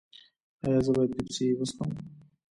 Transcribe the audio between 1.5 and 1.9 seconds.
وڅښم؟